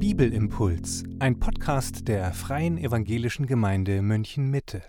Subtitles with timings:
[0.00, 4.82] Bibelimpuls, ein Podcast der Freien Evangelischen Gemeinde München Mitte.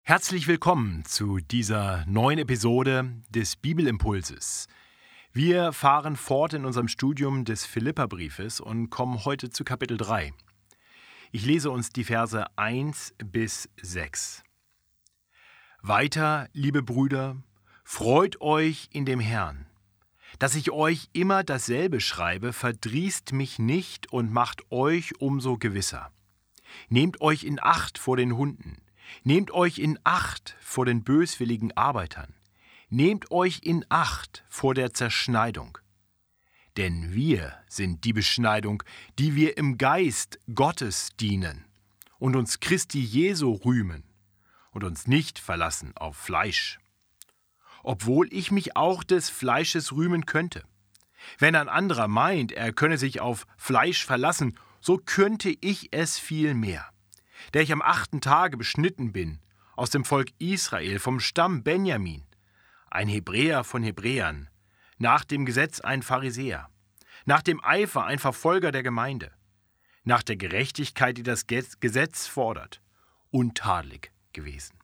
[0.00, 4.66] Herzlich willkommen zu dieser neuen Episode des Bibelimpulses.
[5.34, 10.32] Wir fahren fort in unserem Studium des Philipperbriefes und kommen heute zu Kapitel 3.
[11.32, 14.42] Ich lese uns die Verse 1 bis 6.
[15.82, 17.36] Weiter, liebe Brüder,
[17.84, 19.66] freut euch in dem Herrn.
[20.38, 26.10] Dass ich euch immer dasselbe schreibe, verdrießt mich nicht und macht euch umso gewisser.
[26.88, 28.82] Nehmt euch in Acht vor den Hunden,
[29.24, 32.34] nehmt euch in Acht vor den böswilligen Arbeitern,
[32.88, 35.78] nehmt euch in Acht vor der Zerschneidung.
[36.76, 38.82] Denn wir sind die Beschneidung,
[39.18, 41.64] die wir im Geist Gottes dienen
[42.18, 44.04] und uns Christi Jesu rühmen
[44.70, 46.78] und uns nicht verlassen auf Fleisch
[47.82, 50.62] obwohl ich mich auch des Fleisches rühmen könnte.
[51.38, 56.54] Wenn ein anderer meint, er könne sich auf Fleisch verlassen, so könnte ich es viel
[56.54, 56.88] mehr.
[57.54, 59.40] Der ich am achten Tage beschnitten bin,
[59.76, 62.24] aus dem Volk Israel, vom Stamm Benjamin,
[62.90, 64.48] ein Hebräer von Hebräern,
[64.98, 66.68] nach dem Gesetz ein Pharisäer,
[67.24, 69.32] nach dem Eifer ein Verfolger der Gemeinde,
[70.04, 72.82] nach der Gerechtigkeit, die das Gesetz fordert,
[73.30, 74.79] untadelig gewesen.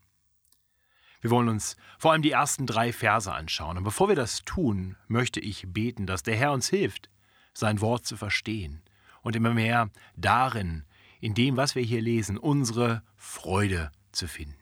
[1.20, 3.78] Wir wollen uns vor allem die ersten drei Verse anschauen.
[3.78, 7.10] Und bevor wir das tun, möchte ich beten, dass der Herr uns hilft,
[7.54, 8.82] sein Wort zu verstehen
[9.22, 10.84] und immer mehr darin,
[11.20, 14.56] in dem, was wir hier lesen, unsere Freude zu finden.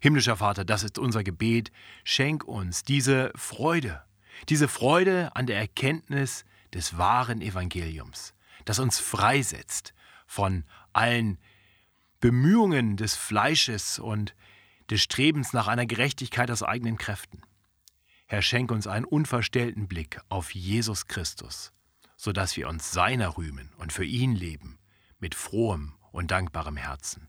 [0.00, 1.72] Himmlischer Vater, das ist unser Gebet.
[2.04, 4.02] Schenk uns diese Freude,
[4.48, 9.94] diese Freude an der Erkenntnis des wahren Evangeliums, das uns freisetzt
[10.26, 11.38] von allen
[12.20, 14.34] Bemühungen des Fleisches und
[14.90, 17.42] des Strebens nach einer Gerechtigkeit aus eigenen Kräften.
[18.26, 21.72] Herr, schenk uns einen unverstellten Blick auf Jesus Christus,
[22.16, 24.78] so dass wir uns seiner rühmen und für ihn leben,
[25.18, 27.28] mit frohem und dankbarem Herzen.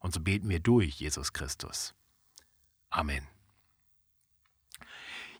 [0.00, 1.94] Und so beten wir durch Jesus Christus.
[2.90, 3.26] Amen.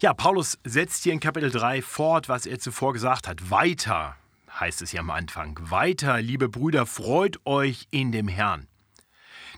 [0.00, 3.50] Ja, Paulus setzt hier in Kapitel 3 fort, was er zuvor gesagt hat.
[3.50, 4.16] Weiter,
[4.58, 5.58] heißt es hier am Anfang.
[5.70, 8.66] Weiter, liebe Brüder, freut euch in dem Herrn.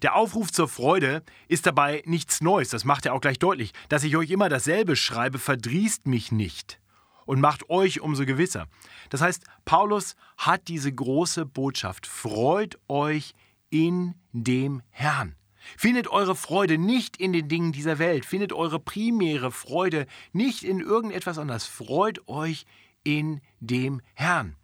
[0.03, 3.73] Der Aufruf zur Freude ist dabei nichts Neues, das macht er auch gleich deutlich.
[3.89, 6.81] Dass ich euch immer dasselbe schreibe, verdrießt mich nicht
[7.27, 8.67] und macht euch umso gewisser.
[9.11, 13.35] Das heißt, Paulus hat diese große Botschaft, freut euch
[13.71, 15.37] in dem Herrn.
[15.79, 20.81] Findet eure Freude nicht in den Dingen dieser Welt, findet eure primäre Freude nicht in
[20.81, 22.67] irgendetwas anderes, freut euch
[23.03, 24.57] in dem Herrn.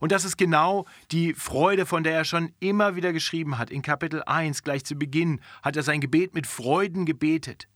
[0.00, 3.70] Und das ist genau die Freude, von der er schon immer wieder geschrieben hat.
[3.70, 7.68] In Kapitel 1, gleich zu Beginn, hat er sein Gebet mit Freuden gebetet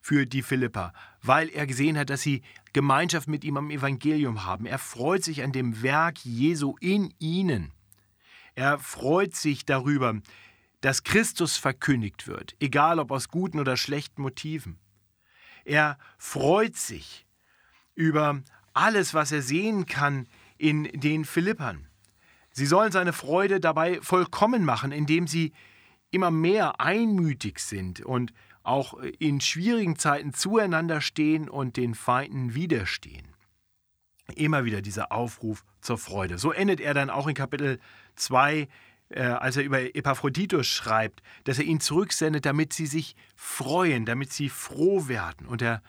[0.00, 0.92] für die Philipper,
[1.22, 2.42] weil er gesehen hat, dass sie
[2.72, 4.66] Gemeinschaft mit ihm am Evangelium haben.
[4.66, 7.72] Er freut sich an dem Werk Jesu in ihnen.
[8.54, 10.20] Er freut sich darüber,
[10.80, 14.78] dass Christus verkündigt wird, egal ob aus guten oder schlechten Motiven.
[15.64, 17.26] Er freut sich
[17.96, 18.40] über
[18.72, 20.28] alles, was er sehen kann
[20.58, 21.88] in den Philippern.
[22.50, 25.52] Sie sollen seine Freude dabei vollkommen machen, indem sie
[26.10, 33.28] immer mehr einmütig sind und auch in schwierigen Zeiten zueinander stehen und den Feinden widerstehen.
[34.34, 36.38] Immer wieder dieser Aufruf zur Freude.
[36.38, 37.78] So endet er dann auch in Kapitel
[38.16, 38.68] 2,
[39.10, 44.32] äh, als er über Epaphroditus schreibt, dass er ihn zurücksendet, damit sie sich freuen, damit
[44.32, 45.46] sie froh werden.
[45.46, 45.80] Und er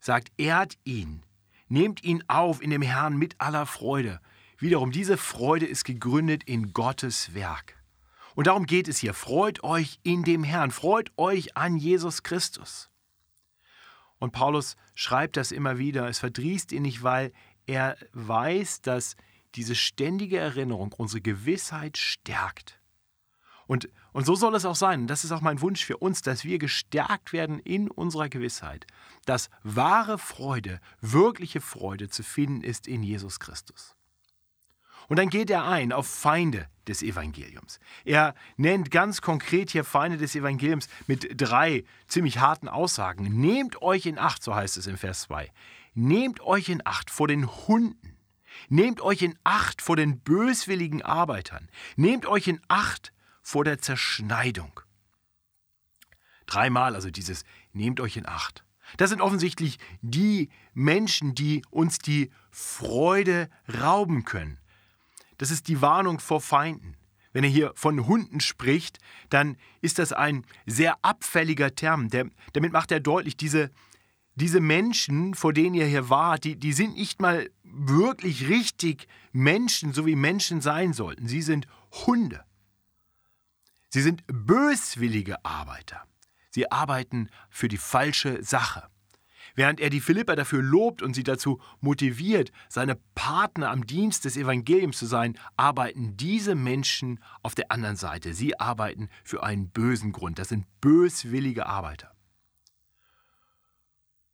[0.00, 1.22] sagt, ehrt ihn,
[1.68, 4.20] Nehmt ihn auf in dem Herrn mit aller Freude.
[4.58, 7.76] Wiederum, diese Freude ist gegründet in Gottes Werk.
[8.34, 9.14] Und darum geht es hier.
[9.14, 12.90] Freut euch in dem Herrn, freut euch an Jesus Christus.
[14.18, 16.08] Und Paulus schreibt das immer wieder.
[16.08, 17.32] Es verdrießt ihn nicht, weil
[17.66, 19.16] er weiß, dass
[19.54, 22.80] diese ständige Erinnerung unsere Gewissheit stärkt.
[23.66, 25.06] Und, und so soll es auch sein.
[25.06, 28.86] Das ist auch mein Wunsch für uns, dass wir gestärkt werden in unserer Gewissheit,
[29.26, 33.94] dass wahre Freude, wirkliche Freude zu finden ist in Jesus Christus.
[35.08, 37.80] Und dann geht er ein auf Feinde des Evangeliums.
[38.04, 43.24] Er nennt ganz konkret hier Feinde des Evangeliums mit drei ziemlich harten Aussagen.
[43.40, 45.50] Nehmt euch in Acht, so heißt es in Vers 2.
[45.94, 48.16] Nehmt euch in Acht vor den Hunden.
[48.68, 51.68] Nehmt euch in Acht vor den böswilligen Arbeitern.
[51.96, 53.12] Nehmt euch in Acht
[53.48, 54.78] vor der Zerschneidung.
[56.44, 58.62] Dreimal also dieses Nehmt euch in Acht.
[58.98, 63.48] Das sind offensichtlich die Menschen, die uns die Freude
[63.80, 64.58] rauben können.
[65.38, 66.94] Das ist die Warnung vor Feinden.
[67.32, 68.98] Wenn er hier von Hunden spricht,
[69.30, 72.10] dann ist das ein sehr abfälliger Term.
[72.10, 73.70] Der, damit macht er deutlich, diese,
[74.34, 79.94] diese Menschen, vor denen ihr hier wart, die, die sind nicht mal wirklich richtig Menschen,
[79.94, 81.28] so wie Menschen sein sollten.
[81.28, 81.66] Sie sind
[82.06, 82.44] Hunde.
[83.88, 86.02] Sie sind böswillige Arbeiter.
[86.50, 88.88] Sie arbeiten für die falsche Sache.
[89.54, 94.36] Während er die Philipper dafür lobt und sie dazu motiviert, seine Partner am Dienst des
[94.36, 98.34] Evangeliums zu sein, arbeiten diese Menschen auf der anderen Seite.
[98.34, 100.38] Sie arbeiten für einen bösen Grund.
[100.38, 102.14] Das sind böswillige Arbeiter.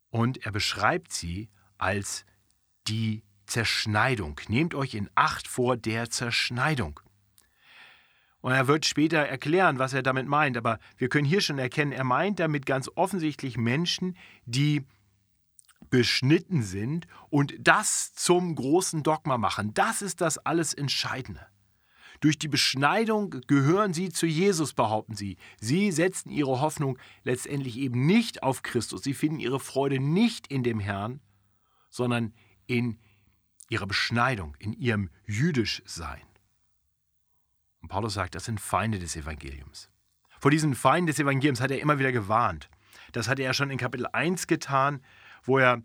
[0.09, 2.25] Und er beschreibt sie als
[2.87, 4.39] die Zerschneidung.
[4.47, 6.99] Nehmt euch in Acht vor der Zerschneidung.
[8.45, 10.55] Und er wird später erklären, was er damit meint.
[10.55, 14.15] Aber wir können hier schon erkennen, er meint damit ganz offensichtlich Menschen,
[14.45, 14.85] die
[15.89, 19.73] beschnitten sind und das zum großen Dogma machen.
[19.73, 21.47] Das ist das alles Entscheidende.
[22.19, 25.37] Durch die Beschneidung gehören sie zu Jesus, behaupten sie.
[25.59, 29.01] Sie setzen ihre Hoffnung letztendlich eben nicht auf Christus.
[29.01, 31.19] Sie finden ihre Freude nicht in dem Herrn,
[31.89, 32.31] sondern
[32.67, 32.99] in
[33.69, 36.21] ihrer Beschneidung, in ihrem Jüdischsein.
[37.85, 39.91] Und Paulus sagt, das sind Feinde des Evangeliums.
[40.39, 42.67] Vor diesen Feinden des Evangeliums hat er immer wieder gewarnt.
[43.11, 45.03] Das hatte er schon in Kapitel 1 getan,
[45.43, 45.83] wo er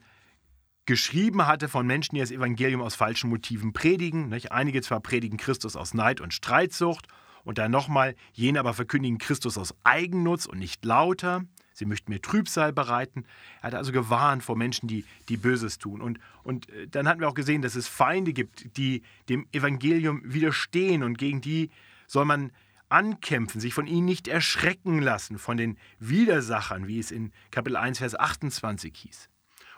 [0.86, 4.34] geschrieben hatte von Menschen, die das Evangelium aus falschen Motiven predigen.
[4.48, 7.06] Einige zwar predigen Christus aus Neid und Streitsucht
[7.44, 11.44] und dann nochmal, jene aber verkündigen Christus aus Eigennutz und nicht lauter.
[11.74, 13.26] Sie möchten mir Trübsal bereiten.
[13.60, 16.00] Er hat also gewarnt vor Menschen, die, die Böses tun.
[16.00, 20.22] Und, und äh, dann hatten wir auch gesehen, dass es Feinde gibt, die dem Evangelium
[20.24, 21.70] widerstehen und gegen die
[22.10, 22.50] soll man
[22.88, 27.98] ankämpfen, sich von ihnen nicht erschrecken lassen, von den Widersachern, wie es in Kapitel 1,
[27.98, 29.28] Vers 28 hieß.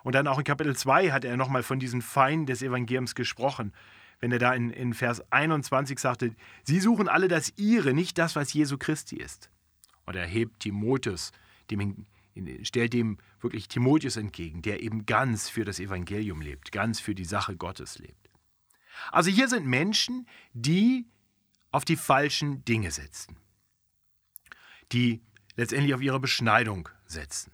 [0.02, 3.73] Und dann auch in Kapitel 2 hat er nochmal von diesen Feinden des Evangeliums gesprochen,
[4.20, 6.34] wenn er da in, in Vers 21 sagte,
[6.64, 9.50] sie suchen alle das ihre, nicht das, was Jesu Christi ist.
[10.06, 11.32] Und er hebt Timotheus,
[11.70, 12.06] dem,
[12.62, 17.26] stellt dem wirklich Timotheus entgegen, der eben ganz für das Evangelium lebt, ganz für die
[17.26, 18.31] Sache Gottes lebt.
[19.11, 21.06] Also hier sind Menschen, die
[21.73, 23.37] auf die falschen Dinge setzen,
[24.93, 25.21] die
[25.57, 27.53] letztendlich auf ihre Beschneidung setzen.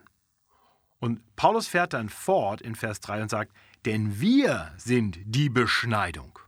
[1.01, 3.53] Und Paulus fährt dann fort in Vers 3 und sagt,
[3.85, 6.39] denn wir sind die Beschneidung.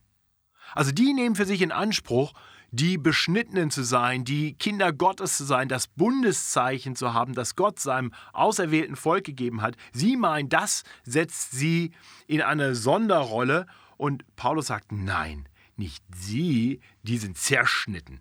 [0.75, 2.33] Also die nehmen für sich in Anspruch,
[2.73, 7.81] die Beschnittenen zu sein, die Kinder Gottes zu sein, das Bundeszeichen zu haben, das Gott
[7.81, 9.77] seinem auserwählten Volk gegeben hat.
[9.93, 11.93] Sie meinen, das setzt sie
[12.27, 13.67] in eine Sonderrolle.
[13.97, 15.49] Und Paulus sagt, nein,
[15.81, 18.21] nicht sie, die sind zerschnitten.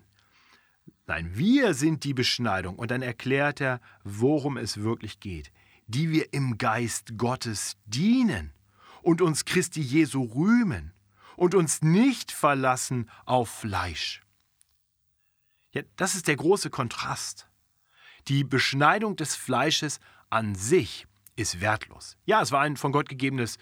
[1.06, 2.76] Nein, wir sind die Beschneidung.
[2.76, 5.52] Und dann erklärt er, worum es wirklich geht.
[5.86, 8.52] Die wir im Geist Gottes dienen
[9.02, 10.92] und uns Christi Jesu rühmen
[11.36, 14.22] und uns nicht verlassen auf Fleisch.
[15.72, 17.48] Ja, das ist der große Kontrast.
[18.28, 21.06] Die Beschneidung des Fleisches an sich
[21.36, 22.16] ist wertlos.
[22.24, 23.58] Ja, es war ein von Gott gegebenes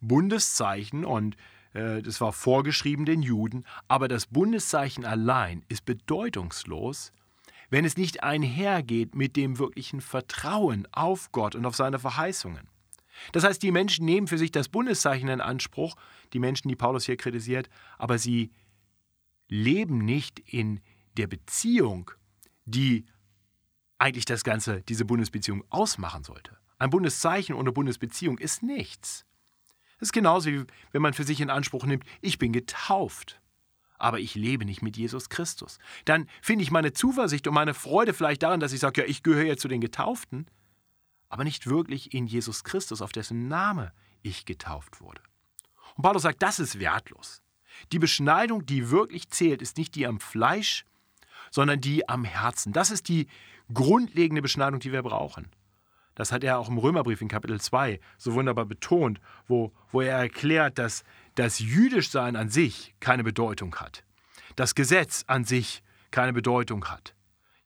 [0.00, 1.36] Bundeszeichen und
[1.72, 7.12] das war vorgeschrieben den Juden, aber das Bundeszeichen allein ist bedeutungslos,
[7.70, 12.68] wenn es nicht einhergeht mit dem wirklichen Vertrauen auf Gott und auf seine Verheißungen.
[13.32, 15.96] Das heißt, die Menschen nehmen für sich das Bundeszeichen in Anspruch,
[16.32, 18.50] die Menschen, die Paulus hier kritisiert, aber sie
[19.48, 20.80] leben nicht in
[21.16, 22.10] der Beziehung,
[22.64, 23.06] die
[23.98, 26.58] eigentlich das Ganze, diese Bundesbeziehung ausmachen sollte.
[26.78, 29.24] Ein Bundeszeichen ohne Bundesbeziehung ist nichts.
[30.02, 33.40] Das ist genauso wie wenn man für sich in Anspruch nimmt, ich bin getauft,
[33.98, 35.78] aber ich lebe nicht mit Jesus Christus.
[36.06, 39.22] Dann finde ich meine Zuversicht und meine Freude vielleicht daran, dass ich sage, ja, ich
[39.22, 40.48] gehöre ja zu den Getauften,
[41.28, 43.92] aber nicht wirklich in Jesus Christus, auf dessen Name
[44.22, 45.22] ich getauft wurde.
[45.94, 47.40] Und Paulus sagt, das ist wertlos.
[47.92, 50.84] Die Beschneidung, die wirklich zählt, ist nicht die am Fleisch,
[51.52, 52.72] sondern die am Herzen.
[52.72, 53.28] Das ist die
[53.72, 55.48] grundlegende Beschneidung, die wir brauchen.
[56.14, 60.18] Das hat er auch im Römerbrief in Kapitel 2 so wunderbar betont, wo, wo er
[60.18, 61.04] erklärt, dass
[61.34, 64.04] das Jüdischsein an sich keine Bedeutung hat.
[64.56, 67.14] Das Gesetz an sich keine Bedeutung hat.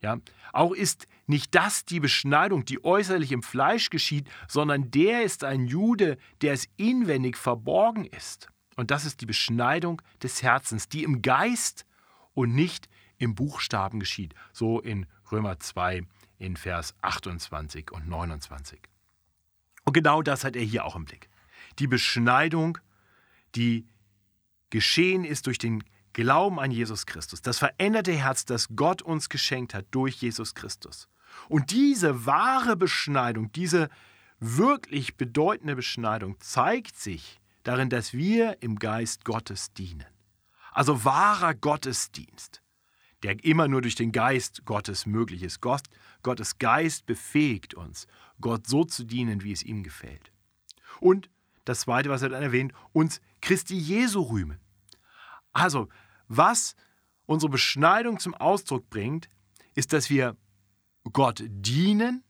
[0.01, 0.19] Ja?
[0.53, 5.67] Auch ist nicht das die Beschneidung, die äußerlich im Fleisch geschieht, sondern der ist ein
[5.67, 8.49] Jude, der es inwendig verborgen ist.
[8.77, 11.85] Und das ist die Beschneidung des Herzens, die im Geist
[12.35, 12.89] und nicht
[13.19, 14.35] im Buchstaben geschieht.
[14.53, 16.03] So in Römer 2,
[16.39, 18.81] in Vers 28 und 29.
[19.85, 21.29] Und genau das hat er hier auch im Blick.
[21.79, 22.79] Die Beschneidung,
[23.55, 23.87] die
[24.71, 29.75] geschehen ist durch den Glauben an Jesus Christus, das veränderte Herz, das Gott uns geschenkt
[29.75, 31.09] hat durch Jesus Christus.
[31.49, 33.91] Und diese wahre Beschneidung, diese
[34.41, 40.07] wirklich bedeutende Beschneidung zeigt sich darin, dass wir im Geist Gottes dienen.
[40.73, 42.63] Also wahrer Gottesdienst
[43.27, 45.61] der immer nur durch den Geist Gottes möglich ist.
[45.61, 45.83] Gott,
[46.23, 48.07] Gottes Geist befähigt uns,
[48.41, 50.31] Gott so zu dienen, wie es ihm gefällt.
[51.01, 51.29] Und
[51.65, 54.61] das Zweite, was er dann erwähnt, uns Christi Jesu rühmen.
[55.53, 55.89] Also,
[56.29, 56.77] was
[57.25, 59.29] unsere Beschneidung zum Ausdruck bringt,
[59.75, 60.37] ist, dass wir
[61.13, 62.23] Gott dienen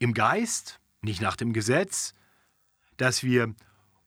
[0.00, 2.12] im Geist, nicht nach dem Gesetz,
[2.96, 3.54] dass wir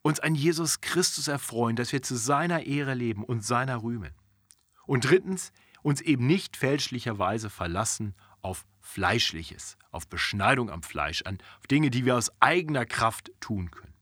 [0.02, 4.12] uns an Jesus Christus erfreuen, dass wir zu seiner Ehre leben und seiner rühmen.
[4.84, 5.50] Und drittens,
[5.84, 11.38] uns eben nicht fälschlicherweise verlassen auf Fleischliches, auf Beschneidung am Fleisch, an
[11.70, 13.94] Dinge, die wir aus eigener Kraft tun können.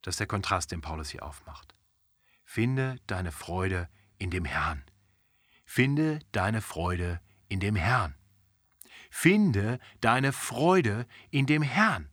[0.00, 1.74] Das ist der Kontrast, den Paulus hier aufmacht.
[2.44, 4.82] Finde deine Freude in dem Herrn.
[5.66, 8.14] Finde deine Freude in dem Herrn.
[9.10, 12.08] Finde deine Freude in dem Herrn.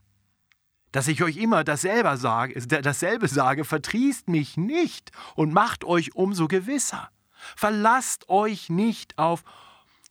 [0.91, 6.49] Dass ich euch immer dasselbe sage, dasselbe sage, vertriest mich nicht und macht euch umso
[6.49, 7.09] gewisser.
[7.55, 9.43] Verlasst euch nicht auf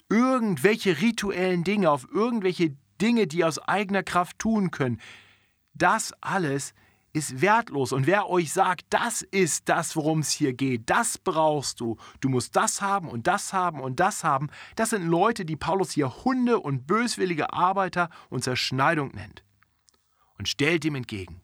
[0.09, 5.01] irgendwelche rituellen Dinge, auf irgendwelche Dinge, die ihr aus eigener Kraft tun können.
[5.75, 6.75] Das alles
[7.13, 7.93] ist wertlos.
[7.93, 12.29] Und wer euch sagt, das ist das, worum es hier geht, das brauchst du, du
[12.29, 16.25] musst das haben und das haben und das haben, das sind Leute, die Paulus hier
[16.25, 19.43] Hunde und böswillige Arbeiter und Zerschneidung nennt.
[20.39, 21.43] Und stellt ihm entgegen,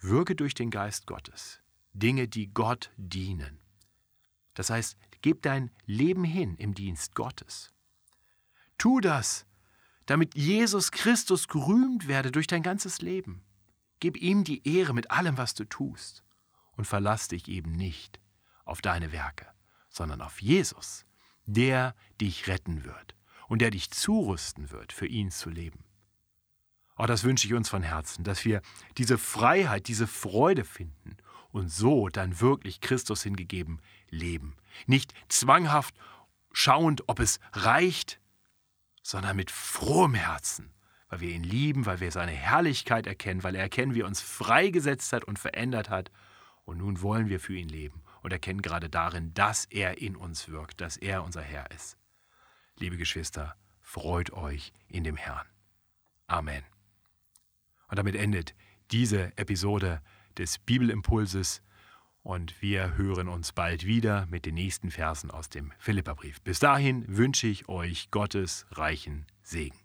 [0.00, 1.60] wirke durch den Geist Gottes
[1.92, 3.61] Dinge, die Gott dienen.
[4.54, 7.72] Das heißt, gib dein Leben hin im Dienst Gottes.
[8.78, 9.46] Tu das,
[10.06, 13.42] damit Jesus Christus gerühmt werde durch dein ganzes Leben.
[14.00, 16.24] Gib ihm die Ehre mit allem, was du tust.
[16.72, 18.18] Und verlass dich eben nicht
[18.64, 19.46] auf deine Werke,
[19.88, 21.04] sondern auf Jesus,
[21.44, 23.14] der dich retten wird
[23.46, 25.84] und der dich zurüsten wird, für ihn zu leben.
[26.96, 28.62] Auch das wünsche ich uns von Herzen, dass wir
[28.98, 31.16] diese Freiheit, diese Freude finden
[31.50, 34.56] und so dann wirklich Christus hingegeben leben.
[34.86, 35.94] Nicht zwanghaft
[36.52, 38.20] schauend, ob es reicht,
[39.02, 40.72] sondern mit frohem Herzen
[41.12, 44.22] weil wir ihn lieben, weil wir seine Herrlichkeit erkennen, weil er erkennen, wie er uns
[44.22, 46.10] freigesetzt hat und verändert hat.
[46.64, 50.48] Und nun wollen wir für ihn leben und erkennen gerade darin, dass er in uns
[50.48, 51.98] wirkt, dass er unser Herr ist.
[52.78, 55.46] Liebe Geschwister, freut euch in dem Herrn.
[56.28, 56.62] Amen.
[57.92, 58.54] Und damit endet
[58.90, 60.00] diese Episode
[60.38, 61.60] des Bibelimpulses
[62.22, 66.40] und wir hören uns bald wieder mit den nächsten Versen aus dem Philipperbrief.
[66.40, 69.81] Bis dahin wünsche ich euch Gottes reichen Segen.